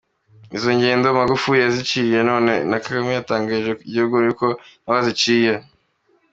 [0.55, 4.45] Izo ngendo Magufuli yaraziciye none na Kagame yatangarije igihugu yuko
[4.83, 5.53] nawe aziciye.